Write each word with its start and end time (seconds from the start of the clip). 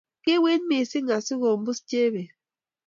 kiwiit 0.23 0.63
missing 0.69 1.09
asigombus 1.17 1.79
Chebet 1.89 2.31